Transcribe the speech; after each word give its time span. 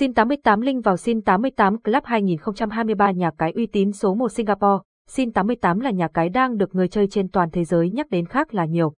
Sin 0.00 0.14
88 0.14 0.60
link 0.60 0.84
vào 0.84 0.96
Sin 0.96 1.22
88 1.22 1.78
Club 1.78 2.04
2023 2.04 3.10
nhà 3.10 3.30
cái 3.38 3.52
uy 3.52 3.66
tín 3.66 3.92
số 3.92 4.14
1 4.14 4.32
Singapore. 4.32 4.82
Sin 5.08 5.32
88 5.32 5.80
là 5.80 5.90
nhà 5.90 6.08
cái 6.08 6.28
đang 6.28 6.56
được 6.56 6.74
người 6.74 6.88
chơi 6.88 7.06
trên 7.08 7.28
toàn 7.28 7.50
thế 7.50 7.64
giới 7.64 7.90
nhắc 7.90 8.10
đến 8.10 8.26
khác 8.26 8.54
là 8.54 8.64
nhiều. 8.64 8.92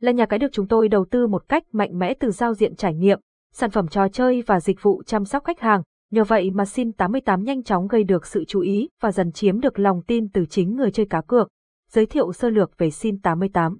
Là 0.00 0.12
nhà 0.12 0.26
cái 0.26 0.38
được 0.38 0.48
chúng 0.52 0.68
tôi 0.68 0.88
đầu 0.88 1.06
tư 1.10 1.26
một 1.26 1.48
cách 1.48 1.62
mạnh 1.72 1.98
mẽ 1.98 2.14
từ 2.14 2.30
giao 2.30 2.54
diện 2.54 2.76
trải 2.76 2.94
nghiệm, 2.94 3.18
sản 3.52 3.70
phẩm 3.70 3.88
trò 3.88 4.08
chơi 4.08 4.42
và 4.46 4.60
dịch 4.60 4.82
vụ 4.82 5.02
chăm 5.06 5.24
sóc 5.24 5.44
khách 5.44 5.60
hàng. 5.60 5.82
Nhờ 6.10 6.24
vậy 6.24 6.50
mà 6.50 6.64
Sin 6.64 6.92
88 6.92 7.42
nhanh 7.42 7.62
chóng 7.62 7.88
gây 7.88 8.04
được 8.04 8.26
sự 8.26 8.44
chú 8.44 8.60
ý 8.60 8.88
và 9.00 9.12
dần 9.12 9.32
chiếm 9.32 9.60
được 9.60 9.78
lòng 9.78 10.02
tin 10.06 10.28
từ 10.28 10.44
chính 10.46 10.76
người 10.76 10.90
chơi 10.90 11.06
cá 11.06 11.20
cược. 11.20 11.48
Giới 11.90 12.06
thiệu 12.06 12.32
sơ 12.32 12.50
lược 12.50 12.78
về 12.78 12.90
Sin 12.90 13.20
88 13.20 13.78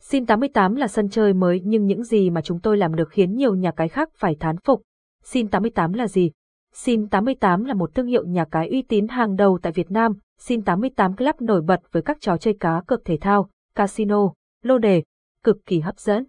Sin 0.00 0.26
88 0.26 0.74
là 0.74 0.88
sân 0.88 1.08
chơi 1.08 1.34
mới 1.34 1.60
nhưng 1.64 1.86
những 1.86 2.04
gì 2.04 2.30
mà 2.30 2.40
chúng 2.40 2.60
tôi 2.60 2.78
làm 2.78 2.94
được 2.94 3.08
khiến 3.10 3.36
nhiều 3.36 3.54
nhà 3.54 3.70
cái 3.70 3.88
khác 3.88 4.08
phải 4.16 4.36
thán 4.40 4.56
phục. 4.64 4.82
Sin 5.22 5.48
88 5.48 5.92
là 5.92 6.08
gì? 6.08 6.30
Sin 6.74 7.08
88 7.08 7.64
là 7.64 7.74
một 7.74 7.94
thương 7.94 8.06
hiệu 8.06 8.24
nhà 8.26 8.44
cái 8.44 8.68
uy 8.68 8.82
tín 8.82 9.08
hàng 9.08 9.36
đầu 9.36 9.58
tại 9.62 9.72
Việt 9.72 9.90
Nam. 9.90 10.12
Sin 10.38 10.62
88 10.62 11.16
Club 11.16 11.34
nổi 11.40 11.62
bật 11.62 11.80
với 11.92 12.02
các 12.02 12.20
trò 12.20 12.36
chơi 12.36 12.56
cá 12.60 12.82
cược 12.86 13.04
thể 13.04 13.18
thao, 13.20 13.48
casino, 13.74 14.32
lô 14.62 14.78
đề, 14.78 15.02
cực 15.44 15.56
kỳ 15.66 15.80
hấp 15.80 15.98
dẫn. 15.98 16.24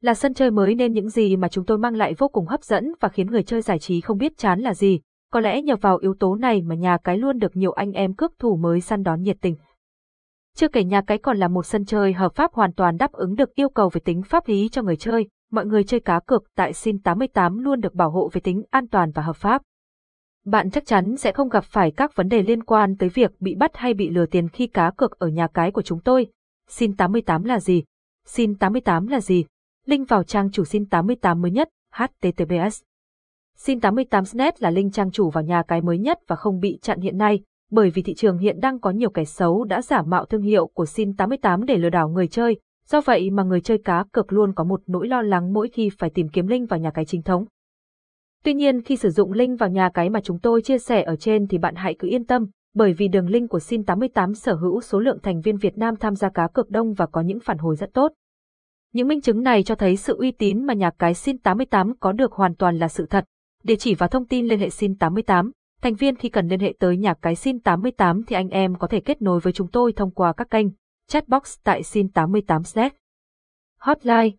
Là 0.00 0.14
sân 0.14 0.34
chơi 0.34 0.50
mới 0.50 0.74
nên 0.74 0.92
những 0.92 1.08
gì 1.08 1.36
mà 1.36 1.48
chúng 1.48 1.64
tôi 1.64 1.78
mang 1.78 1.96
lại 1.96 2.14
vô 2.18 2.28
cùng 2.28 2.46
hấp 2.46 2.64
dẫn 2.64 2.92
và 3.00 3.08
khiến 3.08 3.26
người 3.26 3.42
chơi 3.42 3.62
giải 3.62 3.78
trí 3.78 4.00
không 4.00 4.18
biết 4.18 4.38
chán 4.38 4.60
là 4.60 4.74
gì. 4.74 5.00
Có 5.32 5.40
lẽ 5.40 5.62
nhờ 5.62 5.76
vào 5.76 5.96
yếu 5.96 6.14
tố 6.14 6.34
này 6.34 6.62
mà 6.62 6.74
nhà 6.74 6.98
cái 7.04 7.18
luôn 7.18 7.38
được 7.38 7.56
nhiều 7.56 7.72
anh 7.72 7.92
em 7.92 8.14
cướp 8.14 8.30
thủ 8.38 8.56
mới 8.56 8.80
săn 8.80 9.02
đón 9.02 9.22
nhiệt 9.22 9.36
tình. 9.40 9.56
Chưa 10.56 10.68
kể 10.68 10.84
nhà 10.84 11.02
cái 11.06 11.18
còn 11.18 11.36
là 11.36 11.48
một 11.48 11.66
sân 11.66 11.84
chơi 11.84 12.12
hợp 12.12 12.34
pháp 12.34 12.52
hoàn 12.52 12.72
toàn 12.72 12.96
đáp 12.96 13.12
ứng 13.12 13.34
được 13.34 13.54
yêu 13.54 13.68
cầu 13.68 13.88
về 13.88 14.00
tính 14.04 14.22
pháp 14.22 14.48
lý 14.48 14.68
cho 14.68 14.82
người 14.82 14.96
chơi, 14.96 15.28
mọi 15.50 15.66
người 15.66 15.84
chơi 15.84 16.00
cá 16.00 16.20
cược 16.20 16.44
tại 16.54 16.72
Sin 16.72 16.98
88 16.98 17.58
luôn 17.58 17.80
được 17.80 17.94
bảo 17.94 18.10
hộ 18.10 18.30
về 18.32 18.40
tính 18.40 18.62
an 18.70 18.88
toàn 18.88 19.10
và 19.10 19.22
hợp 19.22 19.36
pháp. 19.36 19.62
Bạn 20.44 20.70
chắc 20.70 20.86
chắn 20.86 21.16
sẽ 21.16 21.32
không 21.32 21.48
gặp 21.48 21.64
phải 21.64 21.90
các 21.90 22.16
vấn 22.16 22.28
đề 22.28 22.42
liên 22.42 22.64
quan 22.64 22.96
tới 22.96 23.08
việc 23.08 23.40
bị 23.40 23.54
bắt 23.54 23.76
hay 23.76 23.94
bị 23.94 24.10
lừa 24.10 24.26
tiền 24.26 24.48
khi 24.48 24.66
cá 24.66 24.90
cược 24.90 25.18
ở 25.18 25.28
nhà 25.28 25.46
cái 25.46 25.70
của 25.70 25.82
chúng 25.82 26.00
tôi. 26.00 26.26
Sin 26.68 26.96
88 26.96 27.44
là 27.44 27.60
gì? 27.60 27.84
Sin 28.26 28.54
88 28.54 29.06
là 29.06 29.20
gì? 29.20 29.44
Link 29.86 30.08
vào 30.08 30.22
trang 30.22 30.50
chủ 30.50 30.64
Sin 30.64 30.86
88 30.86 31.42
mới 31.42 31.50
nhất, 31.50 31.68
https. 31.92 32.82
Sin 33.56 33.78
88net 33.78 34.52
là 34.58 34.70
link 34.70 34.94
trang 34.94 35.10
chủ 35.10 35.30
vào 35.30 35.44
nhà 35.44 35.62
cái 35.68 35.82
mới 35.82 35.98
nhất 35.98 36.18
và 36.26 36.36
không 36.36 36.60
bị 36.60 36.78
chặn 36.82 37.00
hiện 37.00 37.18
nay, 37.18 37.40
bởi 37.70 37.90
vì 37.90 38.02
thị 38.02 38.14
trường 38.14 38.38
hiện 38.38 38.60
đang 38.60 38.80
có 38.80 38.90
nhiều 38.90 39.10
kẻ 39.10 39.24
xấu 39.24 39.64
đã 39.64 39.82
giả 39.82 40.02
mạo 40.02 40.24
thương 40.24 40.42
hiệu 40.42 40.66
của 40.66 40.86
Sin 40.86 41.16
88 41.16 41.64
để 41.64 41.76
lừa 41.76 41.90
đảo 41.90 42.08
người 42.08 42.28
chơi, 42.28 42.60
do 42.86 43.00
vậy 43.00 43.30
mà 43.30 43.42
người 43.42 43.60
chơi 43.60 43.78
cá 43.78 44.04
cược 44.12 44.32
luôn 44.32 44.52
có 44.54 44.64
một 44.64 44.80
nỗi 44.86 45.08
lo 45.08 45.22
lắng 45.22 45.52
mỗi 45.52 45.68
khi 45.68 45.90
phải 45.98 46.10
tìm 46.10 46.28
kiếm 46.28 46.46
link 46.46 46.70
vào 46.70 46.80
nhà 46.80 46.90
cái 46.90 47.04
chính 47.04 47.22
thống. 47.22 47.44
Tuy 48.44 48.54
nhiên 48.54 48.82
khi 48.82 48.96
sử 48.96 49.10
dụng 49.10 49.32
link 49.32 49.58
vào 49.58 49.68
nhà 49.68 49.90
cái 49.94 50.10
mà 50.10 50.20
chúng 50.20 50.38
tôi 50.38 50.62
chia 50.62 50.78
sẻ 50.78 51.02
ở 51.02 51.16
trên 51.16 51.46
thì 51.46 51.58
bạn 51.58 51.74
hãy 51.74 51.96
cứ 51.98 52.08
yên 52.08 52.24
tâm, 52.24 52.46
bởi 52.74 52.92
vì 52.92 53.08
đường 53.08 53.28
link 53.28 53.50
của 53.50 53.60
Sin 53.60 53.84
88 53.84 54.34
sở 54.34 54.54
hữu 54.54 54.80
số 54.80 55.00
lượng 55.00 55.18
thành 55.22 55.40
viên 55.40 55.56
Việt 55.56 55.78
Nam 55.78 55.96
tham 55.96 56.14
gia 56.14 56.28
cá 56.28 56.48
cược 56.48 56.70
đông 56.70 56.94
và 56.94 57.06
có 57.06 57.20
những 57.20 57.40
phản 57.40 57.58
hồi 57.58 57.76
rất 57.76 57.90
tốt. 57.94 58.12
Những 58.92 59.08
minh 59.08 59.20
chứng 59.20 59.42
này 59.42 59.62
cho 59.62 59.74
thấy 59.74 59.96
sự 59.96 60.16
uy 60.16 60.30
tín 60.30 60.64
mà 60.66 60.74
nhà 60.74 60.90
cái 60.98 61.14
Sin 61.14 61.38
88 61.38 61.92
có 62.00 62.12
được 62.12 62.32
hoàn 62.32 62.54
toàn 62.54 62.78
là 62.78 62.88
sự 62.88 63.06
thật. 63.06 63.24
Địa 63.64 63.76
chỉ 63.76 63.94
và 63.94 64.08
thông 64.08 64.26
tin 64.26 64.46
liên 64.46 64.58
hệ 64.58 64.70
Sin 64.70 64.96
88, 64.96 65.50
thành 65.82 65.94
viên 65.94 66.16
khi 66.16 66.28
cần 66.28 66.48
liên 66.48 66.60
hệ 66.60 66.74
tới 66.78 66.96
nhà 66.96 67.14
cái 67.22 67.36
Sin 67.36 67.60
88 67.60 68.22
thì 68.26 68.36
anh 68.36 68.48
em 68.48 68.74
có 68.74 68.86
thể 68.86 69.00
kết 69.00 69.22
nối 69.22 69.40
với 69.40 69.52
chúng 69.52 69.68
tôi 69.68 69.92
thông 69.92 70.10
qua 70.10 70.32
các 70.32 70.50
kênh 70.50 70.66
chatbox 71.08 71.58
tại 71.64 71.82
sin88z. 71.82 72.90
hotline, 73.78 74.36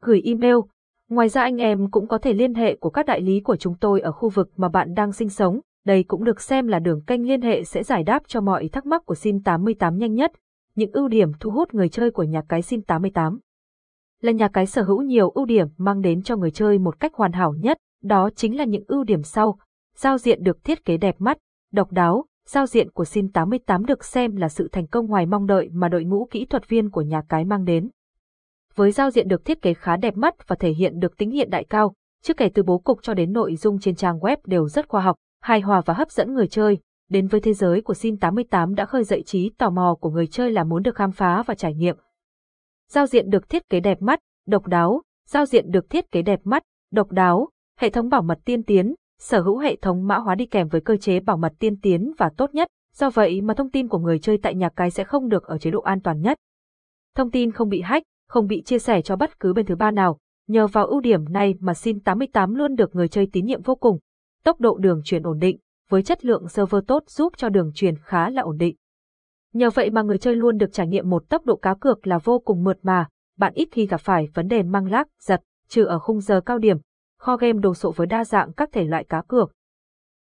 gửi 0.00 0.22
email. 0.24 0.56
Ngoài 1.08 1.28
ra 1.28 1.42
anh 1.42 1.56
em 1.56 1.90
cũng 1.90 2.08
có 2.08 2.18
thể 2.18 2.32
liên 2.32 2.54
hệ 2.54 2.76
của 2.76 2.90
các 2.90 3.06
đại 3.06 3.20
lý 3.20 3.40
của 3.40 3.56
chúng 3.56 3.74
tôi 3.80 4.00
ở 4.00 4.12
khu 4.12 4.28
vực 4.28 4.50
mà 4.56 4.68
bạn 4.68 4.94
đang 4.94 5.12
sinh 5.12 5.28
sống. 5.28 5.60
Đây 5.84 6.02
cũng 6.02 6.24
được 6.24 6.40
xem 6.40 6.66
là 6.66 6.78
đường 6.78 7.02
kênh 7.06 7.28
liên 7.28 7.42
hệ 7.42 7.64
sẽ 7.64 7.82
giải 7.82 8.04
đáp 8.04 8.22
cho 8.26 8.40
mọi 8.40 8.68
thắc 8.68 8.86
mắc 8.86 9.02
của 9.06 9.14
Sin 9.14 9.42
88 9.42 9.98
nhanh 9.98 10.14
nhất. 10.14 10.32
Những 10.74 10.92
ưu 10.92 11.08
điểm 11.08 11.32
thu 11.40 11.50
hút 11.50 11.74
người 11.74 11.88
chơi 11.88 12.10
của 12.10 12.22
nhà 12.22 12.42
cái 12.48 12.62
Sin 12.62 12.82
88 12.82 13.38
là 14.20 14.32
nhà 14.32 14.48
cái 14.48 14.66
sở 14.66 14.82
hữu 14.82 15.02
nhiều 15.02 15.30
ưu 15.30 15.44
điểm 15.46 15.66
mang 15.76 16.00
đến 16.00 16.22
cho 16.22 16.36
người 16.36 16.50
chơi 16.50 16.78
một 16.78 17.00
cách 17.00 17.14
hoàn 17.14 17.32
hảo 17.32 17.54
nhất, 17.58 17.78
đó 18.02 18.30
chính 18.36 18.56
là 18.56 18.64
những 18.64 18.84
ưu 18.86 19.04
điểm 19.04 19.22
sau. 19.22 19.58
Giao 19.96 20.18
diện 20.18 20.42
được 20.42 20.64
thiết 20.64 20.84
kế 20.84 20.96
đẹp 20.96 21.16
mắt, 21.18 21.38
độc 21.72 21.92
đáo, 21.92 22.24
giao 22.52 22.66
diện 22.66 22.90
của 22.90 23.04
Sin 23.04 23.28
88 23.28 23.84
được 23.84 24.04
xem 24.04 24.36
là 24.36 24.48
sự 24.48 24.68
thành 24.72 24.86
công 24.86 25.06
ngoài 25.06 25.26
mong 25.26 25.46
đợi 25.46 25.68
mà 25.72 25.88
đội 25.88 26.04
ngũ 26.04 26.28
kỹ 26.30 26.44
thuật 26.44 26.68
viên 26.68 26.90
của 26.90 27.02
nhà 27.02 27.22
cái 27.28 27.44
mang 27.44 27.64
đến. 27.64 27.88
Với 28.74 28.92
giao 28.92 29.10
diện 29.10 29.28
được 29.28 29.44
thiết 29.44 29.62
kế 29.62 29.74
khá 29.74 29.96
đẹp 29.96 30.16
mắt 30.16 30.48
và 30.48 30.56
thể 30.56 30.70
hiện 30.70 30.98
được 30.98 31.16
tính 31.16 31.30
hiện 31.30 31.50
đại 31.50 31.64
cao, 31.64 31.94
chưa 32.22 32.34
kể 32.34 32.50
từ 32.54 32.62
bố 32.62 32.78
cục 32.78 33.02
cho 33.02 33.14
đến 33.14 33.32
nội 33.32 33.56
dung 33.56 33.80
trên 33.80 33.94
trang 33.94 34.18
web 34.18 34.36
đều 34.44 34.68
rất 34.68 34.88
khoa 34.88 35.00
học, 35.00 35.16
hài 35.42 35.60
hòa 35.60 35.82
và 35.86 35.94
hấp 35.94 36.10
dẫn 36.10 36.34
người 36.34 36.48
chơi. 36.48 36.78
Đến 37.10 37.26
với 37.26 37.40
thế 37.40 37.54
giới 37.54 37.82
của 37.82 37.94
Sin 37.94 38.16
88 38.16 38.74
đã 38.74 38.84
khơi 38.84 39.04
dậy 39.04 39.22
trí 39.26 39.50
tò 39.58 39.70
mò 39.70 39.96
của 40.00 40.10
người 40.10 40.26
chơi 40.26 40.50
là 40.50 40.64
muốn 40.64 40.82
được 40.82 40.94
khám 40.94 41.12
phá 41.12 41.42
và 41.46 41.54
trải 41.54 41.74
nghiệm. 41.74 41.96
Giao 42.90 43.06
diện 43.06 43.30
được 43.30 43.48
thiết 43.48 43.68
kế 43.68 43.80
đẹp 43.80 44.02
mắt, 44.02 44.18
độc 44.46 44.66
đáo, 44.66 45.02
giao 45.28 45.46
diện 45.46 45.70
được 45.70 45.90
thiết 45.90 46.10
kế 46.10 46.22
đẹp 46.22 46.40
mắt, 46.44 46.62
độc 46.92 47.10
đáo, 47.10 47.48
hệ 47.78 47.90
thống 47.90 48.08
bảo 48.08 48.22
mật 48.22 48.38
tiên 48.44 48.62
tiến, 48.62 48.94
sở 49.22 49.40
hữu 49.40 49.58
hệ 49.58 49.76
thống 49.76 50.06
mã 50.06 50.18
hóa 50.18 50.34
đi 50.34 50.46
kèm 50.46 50.68
với 50.68 50.80
cơ 50.80 50.96
chế 50.96 51.20
bảo 51.20 51.36
mật 51.36 51.52
tiên 51.58 51.80
tiến 51.80 52.12
và 52.18 52.30
tốt 52.36 52.54
nhất, 52.54 52.68
do 52.94 53.10
vậy 53.10 53.40
mà 53.40 53.54
thông 53.54 53.70
tin 53.70 53.88
của 53.88 53.98
người 53.98 54.18
chơi 54.18 54.38
tại 54.38 54.54
nhà 54.54 54.68
cái 54.68 54.90
sẽ 54.90 55.04
không 55.04 55.28
được 55.28 55.44
ở 55.44 55.58
chế 55.58 55.70
độ 55.70 55.80
an 55.80 56.00
toàn 56.00 56.20
nhất. 56.20 56.38
Thông 57.16 57.30
tin 57.30 57.52
không 57.52 57.68
bị 57.68 57.80
hack, 57.80 58.06
không 58.28 58.46
bị 58.46 58.62
chia 58.62 58.78
sẻ 58.78 59.02
cho 59.02 59.16
bất 59.16 59.40
cứ 59.40 59.52
bên 59.52 59.66
thứ 59.66 59.76
ba 59.76 59.90
nào, 59.90 60.18
nhờ 60.48 60.66
vào 60.66 60.86
ưu 60.86 61.00
điểm 61.00 61.32
này 61.32 61.54
mà 61.60 61.74
Sin 61.74 62.00
88 62.00 62.54
luôn 62.54 62.74
được 62.74 62.94
người 62.94 63.08
chơi 63.08 63.28
tín 63.32 63.46
nhiệm 63.46 63.62
vô 63.62 63.74
cùng. 63.74 63.98
Tốc 64.44 64.60
độ 64.60 64.78
đường 64.78 65.00
truyền 65.04 65.22
ổn 65.22 65.38
định, 65.38 65.58
với 65.88 66.02
chất 66.02 66.24
lượng 66.24 66.48
server 66.48 66.82
tốt 66.86 67.02
giúp 67.06 67.32
cho 67.36 67.48
đường 67.48 67.72
truyền 67.74 67.94
khá 68.02 68.30
là 68.30 68.42
ổn 68.42 68.58
định. 68.58 68.76
Nhờ 69.52 69.70
vậy 69.70 69.90
mà 69.90 70.02
người 70.02 70.18
chơi 70.18 70.36
luôn 70.36 70.58
được 70.58 70.72
trải 70.72 70.86
nghiệm 70.86 71.10
một 71.10 71.28
tốc 71.28 71.46
độ 71.46 71.56
cá 71.56 71.74
cược 71.74 72.06
là 72.06 72.18
vô 72.18 72.38
cùng 72.38 72.64
mượt 72.64 72.78
mà, 72.82 73.08
bạn 73.38 73.52
ít 73.54 73.68
khi 73.72 73.86
gặp 73.86 74.00
phải 74.00 74.28
vấn 74.34 74.48
đề 74.48 74.62
mang 74.62 74.86
lác, 74.86 75.08
giật, 75.20 75.40
trừ 75.68 75.84
ở 75.84 75.98
khung 75.98 76.20
giờ 76.20 76.40
cao 76.40 76.58
điểm, 76.58 76.76
kho 77.22 77.36
game 77.36 77.58
đồ 77.58 77.74
sộ 77.74 77.90
với 77.90 78.06
đa 78.06 78.24
dạng 78.24 78.52
các 78.52 78.72
thể 78.72 78.84
loại 78.84 79.04
cá 79.04 79.22
cược. 79.28 79.52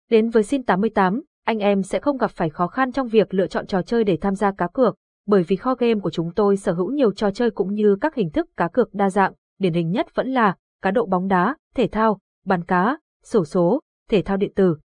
Đến 0.10 0.30
với 0.30 0.44
Sin 0.44 0.64
88, 0.64 1.22
anh 1.46 1.60
em 1.60 1.84
sẽ 1.84 2.00
không 2.00 2.18
gặp 2.18 2.32
phải 2.32 2.50
khó 2.50 2.68
khăn 2.68 2.92
trong 2.92 3.08
việc 3.08 3.34
lựa 3.34 3.48
chọn 3.48 3.68
trò 3.68 3.82
chơi 3.82 4.04
để 4.04 4.18
tham 4.22 4.36
gia 4.36 4.52
cá 4.52 4.68
cược, 4.68 4.96
bởi 5.28 5.44
vì 5.44 5.56
kho 5.56 5.76
game 5.76 6.00
của 6.00 6.10
chúng 6.10 6.32
tôi 6.36 6.58
sở 6.58 6.74
hữu 6.74 6.92
nhiều 6.92 7.14
trò 7.14 7.32
chơi 7.32 7.52
cũng 7.52 7.74
như 7.74 7.96
các 8.02 8.16
hình 8.16 8.30
thức 8.30 8.50
cá 8.58 8.68
cược 8.68 8.94
đa 8.94 9.10
dạng, 9.10 9.34
điển 9.60 9.74
hình 9.74 9.92
nhất 9.92 10.16
vẫn 10.16 10.28
là 10.28 10.56
cá 10.82 10.92
độ 10.92 11.06
bóng 11.06 11.28
đá, 11.28 11.56
thể 11.76 11.88
thao, 11.88 12.20
bàn 12.46 12.64
cá, 12.64 12.98
sổ 13.24 13.46
số, 13.46 13.80
thể 14.10 14.22
thao 14.22 14.38
điện 14.38 14.52
tử. 14.56 14.78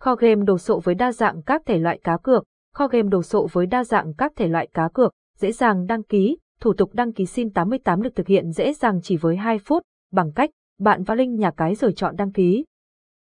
Kho 0.00 0.14
game 0.14 0.42
đồ 0.44 0.58
sộ 0.58 0.80
với 0.80 0.94
đa 0.94 1.12
dạng 1.12 1.42
các 1.42 1.62
thể 1.66 1.78
loại 1.78 2.00
cá 2.04 2.16
cược, 2.16 2.44
kho 2.74 2.88
game 2.88 3.08
đồ 3.08 3.22
sộ 3.22 3.46
với 3.52 3.66
đa 3.66 3.84
dạng 3.84 4.14
các 4.14 4.32
thể 4.36 4.48
loại 4.48 4.68
cá 4.74 4.88
cược, 4.88 5.12
dễ 5.38 5.52
dàng 5.52 5.86
đăng 5.86 6.02
ký, 6.02 6.38
thủ 6.60 6.72
tục 6.72 6.94
đăng 6.94 7.12
ký 7.12 7.26
Sin 7.26 7.50
88 7.50 8.02
được 8.02 8.16
thực 8.16 8.26
hiện 8.26 8.50
dễ 8.50 8.72
dàng 8.72 9.00
chỉ 9.02 9.16
với 9.16 9.36
2 9.36 9.58
phút, 9.58 9.82
bằng 10.12 10.32
cách 10.32 10.50
bạn 10.78 11.02
vào 11.02 11.16
link 11.16 11.38
nhà 11.38 11.50
cái 11.50 11.74
rồi 11.74 11.92
chọn 11.96 12.16
đăng 12.16 12.32
ký. 12.32 12.64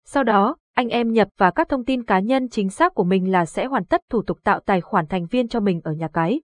Sau 0.06 0.24
đó, 0.24 0.56
anh 0.74 0.90
em 0.90 1.12
nhập 1.12 1.28
vào 1.38 1.52
các 1.52 1.70
thông 1.70 1.86
tin 1.86 2.04
cá 2.04 2.20
nhân 2.20 2.50
chính 2.50 2.70
xác 2.70 2.94
của 2.94 3.04
mình 3.04 3.32
là 3.32 3.46
sẽ 3.46 3.66
hoàn 3.66 3.86
tất 3.86 4.02
thủ 4.10 4.22
tục 4.22 4.40
tạo 4.44 4.60
tài 4.60 4.82
khoản 4.82 5.08
thành 5.08 5.26
viên 5.26 5.48
cho 5.48 5.60
mình 5.60 5.82
ở 5.84 5.94
nhà 5.94 6.08
cái. 6.08 6.42